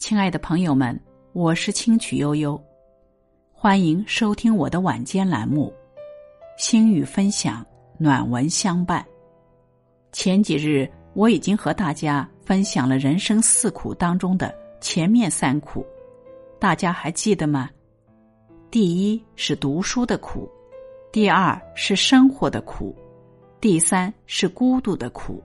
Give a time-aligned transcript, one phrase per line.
[0.00, 0.98] 亲爱的朋友们，
[1.34, 2.58] 我是清曲悠悠，
[3.52, 5.70] 欢迎收听我的晚间栏目
[6.60, 7.62] 《心语分享》，
[7.98, 9.04] 暖文相伴。
[10.10, 15.84] 前几日我已经和大家分享了人生四苦当中的前面三苦，
[16.58, 17.68] 大家还记得吗？
[18.70, 20.50] 第一是读书的苦，
[21.12, 22.96] 第二是生活的苦，
[23.60, 25.42] 第三是孤独的苦。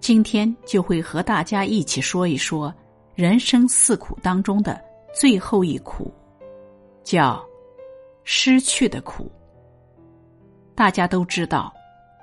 [0.00, 2.72] 今天就会和大家一起说一说。
[3.16, 4.78] 人生四苦当中的
[5.18, 6.12] 最后一苦，
[7.02, 7.42] 叫
[8.24, 9.32] 失去的苦。
[10.74, 11.72] 大家都知道，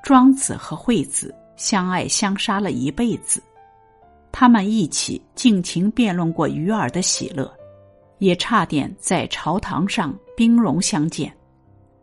[0.04, 3.42] 庄子和惠子相爱相杀了一辈子，
[4.32, 7.52] 他们一起尽情辩论过鱼儿的喜乐，
[8.20, 11.36] 也差点在朝堂上兵戎相见。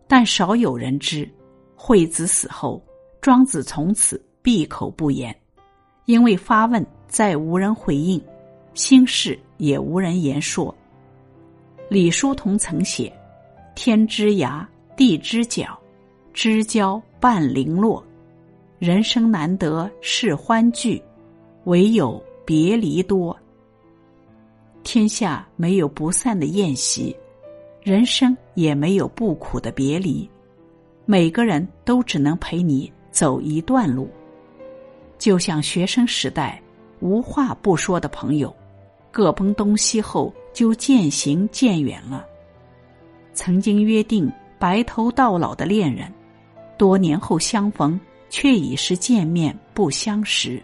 [0.09, 1.30] 但少有人知，
[1.76, 2.84] 惠子死后，
[3.20, 5.32] 庄子从此闭口不言，
[6.06, 8.20] 因为发问再无人回应。
[8.74, 10.74] 心事也无人言说。
[11.88, 13.12] 李叔同曾写
[13.74, 14.65] ：“天之涯，
[14.96, 15.77] 地之角，
[16.32, 18.04] 知交半零落。
[18.79, 21.02] 人生难得是欢聚，
[21.65, 23.37] 唯有别离多。
[24.84, 27.15] 天下没有不散的宴席，
[27.82, 30.29] 人生也没有不苦的别离。
[31.05, 34.09] 每个人都只能陪你走一段路，
[35.18, 36.62] 就像学生时代
[37.01, 38.55] 无话不说的朋友。”
[39.10, 42.26] 各奔东西后，就渐行渐远了。
[43.32, 46.12] 曾经约定白头到老的恋人，
[46.76, 50.62] 多年后相逢，却已是见面不相识。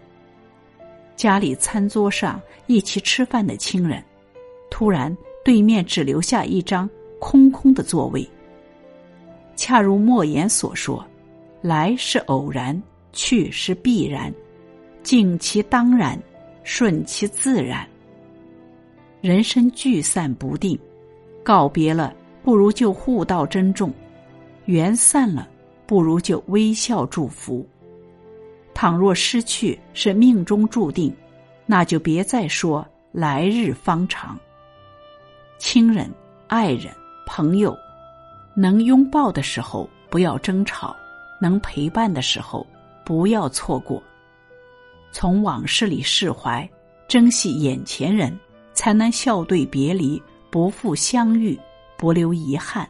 [1.16, 4.04] 家里餐桌上一起吃饭的亲人，
[4.70, 8.28] 突然对面只留下一张空空的座位。
[9.56, 11.02] 恰如莫言所说
[11.62, 12.80] ：“来是偶然，
[13.12, 14.32] 去是必然，
[15.02, 16.20] 尽其当然，
[16.62, 17.88] 顺其自然。”
[19.26, 20.78] 人生聚散不定，
[21.42, 23.90] 告别了不如就互道珍重；
[24.66, 25.48] 缘散了
[25.84, 27.66] 不如就微笑祝福。
[28.72, 31.12] 倘若失去是命中注定，
[31.66, 34.38] 那就别再说来日方长。
[35.58, 36.08] 亲人、
[36.46, 36.94] 爱人、
[37.26, 37.76] 朋友，
[38.54, 40.94] 能拥抱的时候不要争吵，
[41.40, 42.64] 能陪伴的时候
[43.04, 44.00] 不要错过。
[45.10, 46.70] 从往事里释怀，
[47.08, 48.32] 珍惜眼前人。
[48.76, 51.58] 才能笑对别离，不负相遇，
[51.96, 52.88] 不留遗憾。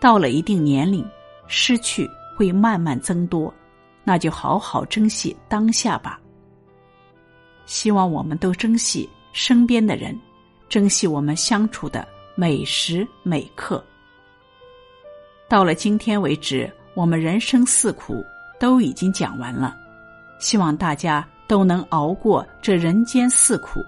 [0.00, 1.06] 到了一定年龄，
[1.46, 3.52] 失去会慢慢增多，
[4.02, 6.18] 那就好好珍惜当下吧。
[7.66, 10.18] 希望我们都珍惜身边的人，
[10.68, 13.84] 珍惜我们相处的每时每刻。
[15.48, 18.24] 到了今天为止，我们人生四苦
[18.58, 19.76] 都已经讲完了，
[20.38, 23.80] 希望大家都能熬过这人间四苦。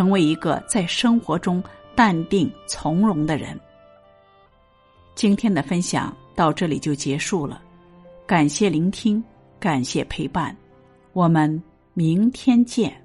[0.00, 1.62] 成为一个在生活中
[1.94, 3.60] 淡定从容的人。
[5.14, 7.60] 今天的分享到这里就结束了，
[8.26, 9.22] 感谢聆听，
[9.58, 10.56] 感谢陪伴，
[11.12, 11.62] 我们
[11.92, 12.99] 明天见。